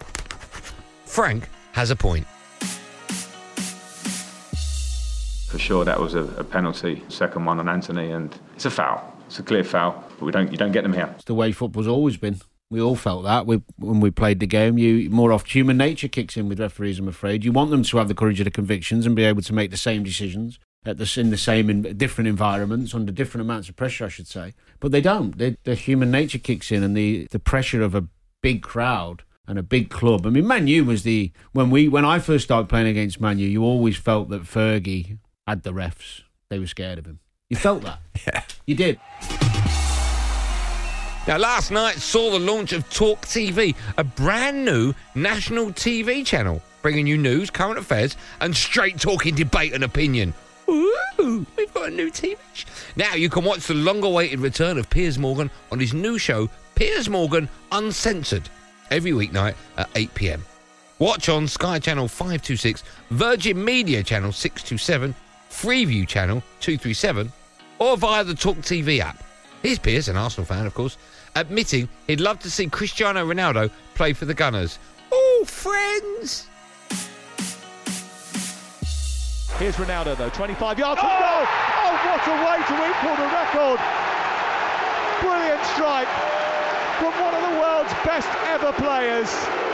Frank 1.05 1.49
has 1.73 1.93
a 1.93 1.97
point. 1.97 2.27
For 5.47 5.61
sure, 5.61 5.85
that 5.85 6.01
was 6.01 6.17
a, 6.17 6.25
a 6.37 6.43
penalty. 6.43 7.05
Second 7.09 7.45
one 7.45 7.61
on 7.61 7.69
Anthony, 7.69 8.11
and 8.11 8.37
it's 8.57 8.65
a 8.65 8.71
foul. 8.71 9.17
It's 9.27 9.39
a 9.39 9.45
clear 9.45 9.63
foul, 9.63 10.03
but 10.19 10.27
we 10.27 10.33
don't. 10.33 10.51
You 10.51 10.59
don't 10.59 10.73
get 10.73 10.83
them 10.83 10.93
here. 10.93 11.09
It's 11.15 11.25
the 11.25 11.35
way 11.35 11.53
football's 11.53 11.87
always 11.87 12.17
been. 12.17 12.41
We 12.75 12.81
all 12.81 12.97
felt 12.97 13.23
that 13.23 13.47
we, 13.47 13.63
when 13.79 14.01
we 14.01 14.11
played 14.11 14.41
the 14.41 14.49
game. 14.49 14.79
You 14.79 15.09
more 15.09 15.31
often 15.31 15.49
human 15.49 15.77
nature 15.77 16.09
kicks 16.09 16.37
in 16.37 16.49
with 16.49 16.59
referees. 16.59 16.99
I'm 16.99 17.07
afraid 17.07 17.45
you 17.45 17.53
want 17.53 17.71
them 17.71 17.85
to 17.85 17.99
have 17.99 18.09
the 18.09 18.17
courage 18.17 18.41
of 18.41 18.47
the 18.47 18.51
convictions 18.51 19.07
and 19.07 19.15
be 19.15 19.23
able 19.23 19.43
to 19.43 19.53
make 19.53 19.71
the 19.71 19.77
same 19.77 20.03
decisions 20.03 20.59
at 20.85 20.99
the 20.99 21.21
in 21.21 21.31
the 21.31 21.37
same 21.37 21.71
in 21.71 21.83
different 21.97 22.27
environments 22.27 22.93
under 22.93 23.13
different 23.13 23.43
amounts 23.43 23.69
of 23.69 23.77
pressure, 23.77 24.07
I 24.07 24.09
should 24.09 24.27
say. 24.27 24.55
But 24.81 24.91
they 24.91 25.01
don't. 25.01 25.39
They, 25.39 25.57
the 25.63 25.77
human 25.77 26.11
nature 26.11 26.41
kicks 26.41 26.73
in, 26.73 26.83
and 26.83 26.97
the 26.97 27.29
the 27.31 27.39
pressure 27.39 27.81
of 27.81 27.95
a 27.95 28.09
big 28.43 28.65
crowd 28.65 29.23
and 29.47 29.57
a 29.57 29.63
big 29.63 29.89
club. 29.89 30.27
I 30.27 30.31
mean, 30.31 30.49
Man 30.49 30.67
U 30.67 30.85
was 30.85 31.05
the 31.05 31.31
when 31.53 31.71
we 31.71 31.87
when 31.87 32.05
I 32.05 32.19
first 32.19 32.43
started 32.43 32.69
playing 32.69 32.89
against 32.89 33.21
Man 33.21 33.39
U, 33.39 33.47
you 33.47 33.63
always 33.63 33.97
felt 33.97 34.31
that 34.31 34.43
Fergie 34.43 35.19
had 35.47 35.63
the 35.63 35.73
refs. 35.73 36.23
They 36.51 36.59
were 36.59 36.67
scared 36.67 36.99
of 36.99 37.07
him. 37.07 37.21
You 37.49 37.57
felt 37.57 37.83
that. 37.83 38.01
yeah, 38.27 38.43
you 38.67 38.75
did. 38.75 38.99
Now, 41.27 41.39
last 41.39 41.71
night 41.71 41.97
saw 41.97 42.31
the 42.31 42.39
launch 42.39 42.75
of 42.75 42.89
Talk 42.91 43.23
TV, 43.23 43.75
a 43.97 44.05
brand 44.05 44.63
new 44.63 44.93
national 45.15 45.69
TV 45.69 46.25
channel, 46.25 46.61
bringing 46.83 47.07
you 47.07 47.17
news, 47.17 47.49
current 47.49 47.79
affairs, 47.79 48.19
and 48.43 48.55
straight 48.55 49.01
talking 49.01 49.35
debate 49.35 49.73
and 49.73 49.85
opinion. 49.85 50.35
Ooh, 50.69 51.47
we've 51.57 51.73
got 51.73 51.89
a 51.89 51.91
new 51.91 52.11
TV. 52.11 52.37
Now 52.97 53.15
you 53.15 53.31
can 53.31 53.43
watch 53.43 53.67
the 53.67 53.73
long-awaited 53.73 54.39
return 54.39 54.77
of 54.77 54.91
Piers 54.91 55.19
Morgan 55.19 55.51
on 55.73 55.81
his 55.81 55.95
new 55.95 56.19
show, 56.19 56.51
Piers 56.75 57.09
Morgan 57.09 57.49
Uncensored, 57.73 58.51
every 58.91 59.13
weeknight 59.13 59.55
at 59.79 59.89
8 59.95 60.15
p.m. 60.15 60.45
Watch 60.99 61.31
on 61.31 61.49
Sky 61.49 61.79
Channel 61.79 62.07
526, 62.07 62.85
Virgin 63.09 63.65
Media 63.65 64.03
Channel 64.03 64.31
627, 64.31 65.15
Freeview 65.49 66.07
Channel 66.07 66.43
237, 66.61 67.33
or 67.79 67.97
via 67.97 68.25
the 68.25 68.35
Talk 68.35 68.59
TV 68.59 68.99
app. 68.99 69.25
Here's 69.65 69.79
Piers, 69.79 70.09
an 70.09 70.19
Arsenal 70.19 70.45
fan, 70.45 70.67
of 70.67 70.75
course, 70.75 70.99
admitting 71.35 71.89
he'd 72.07 72.21
love 72.21 72.39
to 72.41 72.51
see 72.51 72.67
Cristiano 72.67 73.25
Ronaldo 73.25 73.71
play 73.95 74.13
for 74.13 74.27
the 74.27 74.35
Gunners. 74.35 74.79
Oh, 75.11 75.45
friends! 75.47 76.47
Here's 79.57 79.77
Ronaldo 79.77 80.19
though, 80.19 80.29
25 80.29 80.79
yards 80.79 81.01
from 81.01 81.09
goal. 81.09 81.49
Oh, 81.81 81.97
what 82.05 82.29
a 82.29 82.37
way 82.45 82.61
to 82.61 82.75
equal 82.93 83.17
the 83.17 83.33
record! 83.33 83.81
Brilliant 85.23 85.65
strike 85.73 86.13
from 87.01 87.15
one 87.25 87.33
of 87.33 87.41
the 87.49 87.59
world's 87.59 87.95
best 88.05 88.29
ever 88.45 88.71
players. 88.75 89.74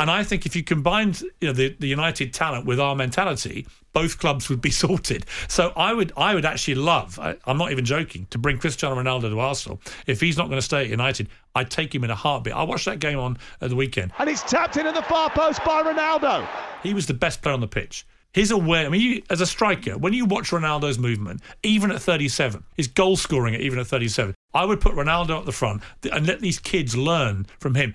And 0.00 0.10
I 0.10 0.24
think 0.24 0.46
if 0.46 0.56
you 0.56 0.62
combined 0.62 1.20
you 1.42 1.48
know, 1.48 1.52
the, 1.52 1.76
the 1.78 1.86
United 1.86 2.32
talent 2.32 2.64
with 2.64 2.80
our 2.80 2.96
mentality, 2.96 3.66
both 3.92 4.18
clubs 4.18 4.48
would 4.48 4.62
be 4.62 4.70
sorted. 4.84 5.26
So 5.46 5.74
I 5.76 5.92
would 5.92 6.10
I 6.16 6.34
would 6.34 6.46
actually 6.46 6.76
love, 6.76 7.18
I, 7.18 7.36
I'm 7.44 7.58
not 7.58 7.70
even 7.70 7.84
joking, 7.84 8.26
to 8.30 8.38
bring 8.38 8.56
Cristiano 8.56 8.96
Ronaldo 8.96 9.28
to 9.28 9.38
Arsenal. 9.38 9.78
If 10.06 10.18
he's 10.18 10.38
not 10.38 10.48
going 10.48 10.56
to 10.56 10.64
stay 10.64 10.80
at 10.80 10.88
United, 10.88 11.28
I'd 11.54 11.70
take 11.70 11.94
him 11.94 12.02
in 12.02 12.08
a 12.08 12.14
heartbeat. 12.14 12.54
I 12.54 12.62
watched 12.62 12.86
that 12.86 12.98
game 12.98 13.18
on 13.18 13.36
at 13.60 13.68
the 13.68 13.76
weekend. 13.76 14.12
And 14.18 14.30
it's 14.30 14.42
tapped 14.42 14.78
in 14.78 14.86
at 14.86 14.94
the 14.94 15.02
far 15.02 15.28
post 15.28 15.62
by 15.66 15.82
Ronaldo. 15.82 16.48
He 16.82 16.94
was 16.94 17.06
the 17.06 17.12
best 17.12 17.42
player 17.42 17.52
on 17.52 17.60
the 17.60 17.68
pitch. 17.68 18.06
His 18.32 18.52
aware, 18.52 18.86
I 18.86 18.88
mean, 18.88 19.00
you, 19.02 19.22
as 19.28 19.42
a 19.42 19.46
striker, 19.46 19.98
when 19.98 20.14
you 20.14 20.24
watch 20.24 20.50
Ronaldo's 20.50 20.98
movement, 20.98 21.42
even 21.62 21.90
at 21.90 22.00
37, 22.00 22.64
his 22.74 22.86
goal 22.86 23.18
scoring 23.18 23.54
at 23.54 23.60
even 23.60 23.78
at 23.78 23.88
37, 23.88 24.34
I 24.54 24.64
would 24.64 24.80
put 24.80 24.94
Ronaldo 24.94 25.40
at 25.40 25.44
the 25.44 25.52
front 25.52 25.82
and 26.10 26.26
let 26.26 26.40
these 26.40 26.58
kids 26.58 26.96
learn 26.96 27.44
from 27.58 27.74
him. 27.74 27.94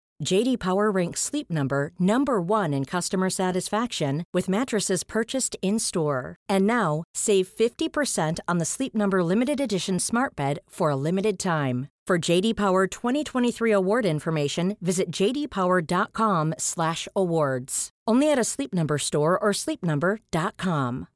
JD 0.23 0.59
Power 0.59 0.91
ranks 0.91 1.19
Sleep 1.19 1.49
Number 1.49 1.91
number 1.99 2.39
1 2.39 2.73
in 2.73 2.85
customer 2.85 3.29
satisfaction 3.29 4.23
with 4.33 4.47
mattresses 4.47 5.03
purchased 5.03 5.57
in-store. 5.61 6.37
And 6.47 6.65
now, 6.67 7.03
save 7.13 7.49
50% 7.49 8.39
on 8.47 8.59
the 8.59 8.65
Sleep 8.65 8.95
Number 8.95 9.21
limited 9.23 9.59
edition 9.59 9.99
Smart 9.99 10.35
Bed 10.35 10.59
for 10.69 10.91
a 10.91 10.95
limited 10.95 11.39
time. 11.39 11.87
For 12.07 12.19
JD 12.19 12.55
Power 12.55 12.87
2023 12.87 13.71
award 13.71 14.05
information, 14.05 14.77
visit 14.81 15.11
jdpower.com/awards. 15.11 17.89
Only 18.07 18.31
at 18.31 18.39
a 18.39 18.43
Sleep 18.43 18.73
Number 18.73 18.97
store 18.97 19.37
or 19.39 19.51
sleepnumber.com. 19.53 21.07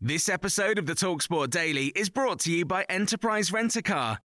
This 0.00 0.28
episode 0.28 0.78
of 0.78 0.86
the 0.86 0.94
Talksport 0.94 1.50
Daily 1.50 1.86
is 1.96 2.10
brought 2.10 2.38
to 2.40 2.52
you 2.52 2.66
by 2.66 2.84
Enterprise 2.90 3.50
Rent 3.50 3.74
a 3.76 3.82
Car. 3.82 4.18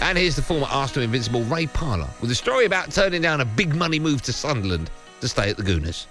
And 0.00 0.16
here's 0.18 0.36
the 0.36 0.42
former 0.42 0.66
Arsenal 0.70 1.04
invincible 1.04 1.42
Ray 1.44 1.66
Parlour 1.66 2.08
with 2.20 2.30
a 2.30 2.34
story 2.34 2.64
about 2.66 2.90
turning 2.92 3.22
down 3.22 3.40
a 3.40 3.44
big 3.44 3.74
money 3.74 3.98
move 3.98 4.22
to 4.22 4.32
Sunderland 4.32 4.90
to 5.20 5.28
stay 5.28 5.50
at 5.50 5.56
the 5.56 5.62
Gooners. 5.62 6.06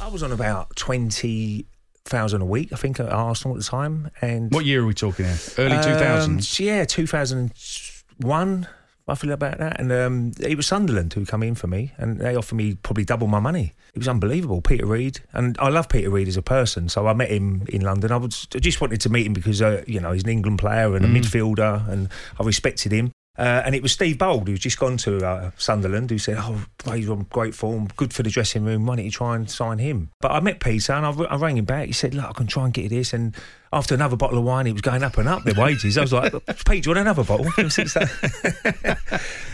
I 0.00 0.08
was 0.08 0.22
on 0.22 0.32
about 0.32 0.74
20,000 0.76 2.40
a 2.40 2.44
week, 2.44 2.72
I 2.72 2.76
think, 2.76 2.98
at 2.98 3.08
Arsenal 3.10 3.56
at 3.56 3.62
the 3.62 3.68
time. 3.68 4.10
And 4.20 4.50
What 4.52 4.64
year 4.64 4.82
are 4.82 4.86
we 4.86 4.94
talking 4.94 5.26
here? 5.26 5.38
Early 5.58 5.76
Um, 5.76 6.38
2000s? 6.38 6.58
yeah, 6.60 6.84
2001. 6.84 8.66
I 9.08 9.14
feel 9.14 9.32
about 9.32 9.58
that. 9.58 9.80
And 9.80 9.90
um, 9.92 10.32
it 10.40 10.56
was 10.56 10.66
Sunderland 10.66 11.12
who 11.14 11.24
come 11.24 11.42
in 11.42 11.54
for 11.54 11.66
me, 11.66 11.92
and 11.96 12.18
they 12.20 12.34
offered 12.36 12.56
me 12.56 12.74
probably 12.74 13.04
double 13.04 13.26
my 13.26 13.40
money. 13.40 13.74
It 13.94 13.98
was 13.98 14.08
unbelievable. 14.08 14.60
Peter 14.62 14.86
Reid, 14.86 15.20
and 15.32 15.56
I 15.58 15.68
love 15.70 15.88
Peter 15.88 16.10
Reid 16.10 16.28
as 16.28 16.36
a 16.36 16.42
person, 16.42 16.88
so 16.88 17.06
I 17.06 17.14
met 17.14 17.30
him 17.30 17.64
in 17.68 17.82
London. 17.82 18.12
I, 18.12 18.16
was, 18.16 18.46
I 18.54 18.58
just 18.58 18.80
wanted 18.80 19.00
to 19.00 19.08
meet 19.10 19.26
him 19.26 19.32
because 19.32 19.60
uh, 19.62 19.82
you 19.86 19.98
know 20.00 20.12
he's 20.12 20.24
an 20.24 20.30
England 20.30 20.58
player 20.58 20.94
and 20.94 21.04
a 21.04 21.08
Mm. 21.08 21.16
midfielder, 21.22 21.88
and 21.88 22.08
I 22.38 22.44
respected 22.44 22.92
him. 22.92 23.10
Uh, 23.38 23.62
and 23.64 23.72
it 23.74 23.82
was 23.84 23.92
Steve 23.92 24.18
Bould 24.18 24.48
who's 24.48 24.58
just 24.58 24.80
gone 24.80 24.96
to 24.96 25.24
uh, 25.24 25.50
Sunderland 25.56 26.10
who 26.10 26.18
said, 26.18 26.36
"Oh, 26.40 26.64
he's 26.92 27.08
on 27.08 27.24
great 27.30 27.54
form, 27.54 27.86
good 27.96 28.12
for 28.12 28.24
the 28.24 28.30
dressing 28.30 28.64
room. 28.64 28.84
Why 28.84 28.96
don't 28.96 29.04
you 29.04 29.12
try 29.12 29.36
and 29.36 29.48
sign 29.48 29.78
him?" 29.78 30.10
But 30.20 30.32
I 30.32 30.40
met 30.40 30.58
Peter 30.58 30.92
and 30.92 31.06
I, 31.06 31.10
I 31.10 31.36
rang 31.36 31.56
him 31.56 31.64
back. 31.64 31.86
He 31.86 31.92
said, 31.92 32.14
"Look, 32.14 32.24
I 32.24 32.32
can 32.32 32.48
try 32.48 32.64
and 32.64 32.74
get 32.74 32.82
you 32.84 32.88
this." 32.88 33.12
And 33.12 33.36
after 33.72 33.94
another 33.94 34.16
bottle 34.16 34.38
of 34.38 34.44
wine, 34.44 34.66
he 34.66 34.72
was 34.72 34.82
going 34.82 35.04
up 35.04 35.18
and 35.18 35.28
up 35.28 35.44
their 35.44 35.54
wages. 35.54 35.96
I 35.96 36.00
was 36.00 36.12
like, 36.12 36.32
"Pete, 36.66 36.82
do 36.82 36.90
you 36.90 36.96
want 36.96 36.98
another 36.98 37.22
bottle?" 37.22 37.46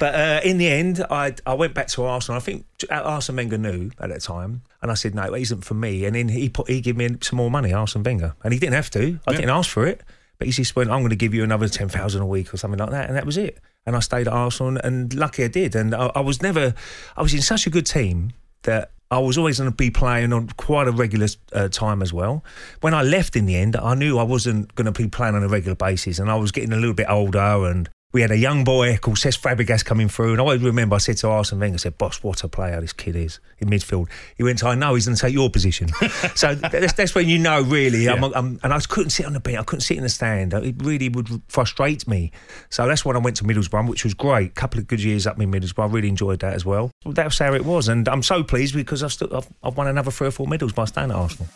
but 0.00 0.14
uh, 0.14 0.41
in 0.45 0.59
the 0.59 0.69
end, 0.69 1.05
I 1.11 1.35
I 1.47 1.55
went 1.55 1.75
back 1.75 1.88
to 1.88 2.05
Arsenal. 2.05 2.38
I 2.38 2.41
think 2.41 2.64
Arsene 2.91 3.37
Wenger 3.37 3.59
knew 3.59 3.91
at 4.00 4.09
that 4.09 4.23
time, 4.23 4.62
and 4.83 4.91
I 4.91 4.95
said, 4.95 5.14
"No, 5.14 5.25
it 5.35 5.43
isn't 5.43 5.62
for 5.64 5.75
me." 5.75 6.05
And 6.05 6.14
then 6.17 6.29
he 6.29 6.49
put 6.49 6.69
he 6.69 6.81
gave 6.81 6.97
me 6.97 7.17
some 7.21 7.37
more 7.37 7.50
money, 7.50 7.73
Arsene 7.73 8.03
Wenger, 8.03 8.35
and 8.43 8.53
he 8.53 8.59
didn't 8.59 8.75
have 8.75 8.91
to. 8.93 9.19
I 9.26 9.33
Yeah. 9.33 9.37
didn't 9.38 9.50
ask 9.50 9.71
for 9.71 9.87
it. 9.87 10.03
But 10.37 10.47
he 10.49 10.53
just 10.53 10.75
went, 10.75 10.91
I'm 10.91 10.99
going 10.99 11.11
to 11.11 11.17
give 11.17 11.33
you 11.33 11.45
another 11.45 11.69
10,000 11.69 12.21
a 12.21 12.26
week 12.26 12.53
or 12.53 12.57
something 12.57 12.81
like 12.81 12.91
that. 12.91 13.07
And 13.07 13.17
that 13.17 13.25
was 13.25 13.37
it. 13.37 13.61
And 13.87 13.97
I 13.97 14.00
stayed 14.00 14.26
at 14.26 14.33
Arsenal 14.33 14.81
and 14.83 15.12
lucky 15.14 15.45
I 15.45 15.49
did. 15.49 15.75
And 15.75 15.95
I, 15.95 16.11
I 16.14 16.21
was 16.21 16.41
never, 16.41 16.75
I 17.17 17.23
was 17.23 17.35
in 17.35 17.43
such 17.43 17.67
a 17.67 17.71
good 17.71 17.87
team 17.87 18.33
that 18.62 18.93
I 19.11 19.19
was 19.19 19.38
always 19.38 19.59
going 19.59 19.71
to 19.71 19.76
be 19.76 19.91
playing 19.91 20.33
on 20.33 20.49
quite 20.57 20.88
a 20.88 20.93
regular 20.93 21.29
uh, 21.53 21.69
time 21.69 22.03
as 22.03 22.12
well. 22.12 22.43
When 22.81 22.95
I 22.95 23.03
left 23.03 23.37
in 23.37 23.47
the 23.47 23.57
end, 23.57 23.76
I 23.76 23.95
knew 23.95 24.19
I 24.19 24.23
wasn't 24.23 24.75
going 24.75 24.87
to 24.87 24.93
be 24.93 25.09
playing 25.09 25.35
on 25.35 25.43
a 25.43 25.49
regular 25.49 25.76
basis 25.76 26.19
and 26.19 26.31
I 26.31 26.37
was 26.37 26.50
getting 26.50 26.73
a 26.73 26.76
little 26.76 26.95
bit 26.95 27.09
older 27.09 27.67
and 27.67 27.88
we 28.14 28.23
had 28.23 28.30
a 28.30 28.38
young 28.38 28.62
boy 28.62 28.97
called 28.97 29.16
Cesc 29.16 29.40
Fabregas 29.40 29.85
coming 29.85 30.09
through, 30.09 30.30
and 30.30 30.40
I 30.40 30.44
always 30.44 30.62
remember 30.62 30.94
I 30.94 30.99
said 30.99 31.16
to 31.18 31.28
Arsene 31.28 31.59
Wenger, 31.59 31.75
I 31.75 31.78
said, 31.78 31.99
"Boss, 31.99 32.23
what 32.23 32.44
a 32.44 32.49
player 32.49 32.80
this 32.80 32.92
kid 32.92 33.16
is 33.16 33.40
in 33.59 33.68
midfield." 33.68 34.09
He 34.37 34.44
went, 34.44 34.62
"I 34.62 34.76
know 34.76 34.94
he's 34.94 35.06
going 35.06 35.16
to 35.16 35.21
take 35.21 35.35
your 35.35 35.50
position." 35.50 35.88
so 36.37 36.54
that's, 36.54 36.92
that's 36.92 37.14
when 37.16 37.28
you 37.28 37.40
know, 37.40 37.61
really. 37.62 38.09
I'm, 38.09 38.23
I'm, 38.23 38.61
and 38.62 38.73
I 38.73 38.78
couldn't 38.78 39.11
sit 39.11 39.26
on 39.26 39.33
the 39.33 39.40
bench, 39.40 39.59
I 39.59 39.64
couldn't 39.64 39.80
sit 39.80 39.97
in 39.97 40.04
the 40.04 40.09
stand. 40.09 40.54
It 40.54 40.76
really 40.78 41.09
would 41.09 41.28
frustrate 41.49 42.06
me. 42.06 42.30
So 42.71 42.87
that's 42.87 43.04
when 43.04 43.16
I 43.16 43.18
went 43.18 43.37
to 43.38 43.44
Middlesbrough, 43.44 43.88
which 43.88 44.04
was 44.04 44.14
great. 44.14 44.50
A 44.50 44.54
couple 44.54 44.78
of 44.78 44.87
good 44.87 45.02
years 45.02 45.26
up 45.26 45.40
in 45.40 45.50
Middlesbrough, 45.50 45.83
I 45.83 45.92
really 45.92 46.09
enjoyed 46.09 46.38
that 46.38 46.54
as 46.54 46.64
well. 46.64 46.92
That's 47.04 47.40
how 47.40 47.52
it 47.52 47.64
was, 47.64 47.88
and 47.88 48.09
I'm 48.09 48.23
so 48.23 48.44
pleased 48.44 48.76
because 48.76 49.02
I've 49.02 49.12
still 49.12 49.37
I've, 49.37 49.49
I've 49.64 49.76
won 49.76 49.88
another 49.88 50.12
three 50.12 50.28
or 50.28 50.30
four 50.30 50.47
medals 50.47 50.73
by 50.73 50.85
staying 50.85 51.11
at 51.11 51.16
Arsenal. 51.16 51.49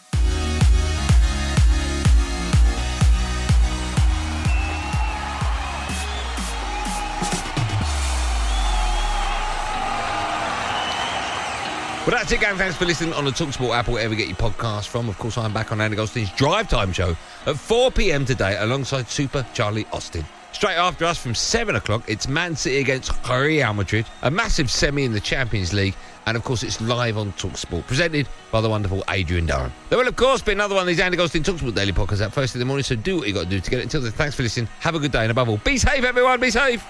Well, 12.09 12.17
that's 12.17 12.33
it, 12.33 12.41
gang. 12.41 12.57
Thanks 12.57 12.75
for 12.75 12.87
listening 12.87 13.13
on 13.13 13.27
the 13.27 13.31
Talksport 13.31 13.77
app 13.77 13.87
or 13.87 13.93
wherever 13.93 14.15
you 14.15 14.19
get 14.19 14.29
your 14.29 14.51
podcast 14.51 14.89
from. 14.89 15.11
Of 15.11 15.19
course, 15.19 15.37
I'm 15.37 15.53
back 15.53 15.73
on 15.73 15.81
Andy 15.83 15.95
Goldstein's 15.95 16.33
Drive 16.33 16.67
Time 16.67 16.91
show 16.91 17.15
at 17.45 17.59
4 17.59 17.91
p.m. 17.91 18.25
today 18.25 18.57
alongside 18.57 19.11
Super 19.11 19.45
Charlie 19.53 19.85
Austin. 19.93 20.25
Straight 20.53 20.79
after 20.79 21.05
us 21.05 21.19
from 21.19 21.35
7 21.35 21.77
o'clock, 21.77 22.05
it's 22.09 22.27
Man 22.27 22.57
City 22.57 22.79
against 22.79 23.13
Real 23.29 23.75
Madrid, 23.75 24.07
a 24.23 24.31
massive 24.31 24.71
semi 24.71 25.05
in 25.05 25.13
the 25.13 25.21
Champions 25.21 25.75
League, 25.75 25.95
and 26.25 26.35
of 26.35 26.45
course, 26.45 26.63
it's 26.63 26.81
live 26.81 27.19
on 27.19 27.31
Talksport, 27.33 27.87
presented 27.87 28.27
by 28.51 28.63
the 28.63 28.71
wonderful 28.71 29.05
Adrian 29.11 29.45
Durham. 29.45 29.71
There 29.91 29.99
will, 29.99 30.09
of 30.09 30.17
course, 30.17 30.41
be 30.41 30.53
another 30.53 30.77
one 30.77 30.85
of 30.85 30.89
these 30.89 31.01
Andy 31.01 31.19
Goldstein 31.19 31.43
Talksport 31.43 31.75
daily 31.75 31.93
podcasts 31.93 32.25
at 32.25 32.33
first 32.33 32.55
in 32.55 32.59
the 32.59 32.65
morning, 32.65 32.85
so 32.85 32.97
do 32.97 33.19
what 33.19 33.29
you 33.29 33.35
got 33.35 33.45
to 33.45 33.51
do 33.51 33.61
to 33.61 33.71
get 33.71 33.81
it. 33.81 33.83
Until 33.83 34.01
then, 34.01 34.13
thanks 34.13 34.35
for 34.35 34.43
listening. 34.43 34.67
Have 34.81 34.95
a 34.95 34.99
good 34.99 35.13
day, 35.13 35.25
and 35.25 35.31
above 35.31 35.51
all, 35.51 35.59
be 35.59 35.77
safe, 35.77 36.05
everyone. 36.05 36.41
Be 36.41 36.51
safe. 36.51 36.83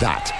That 0.00 0.39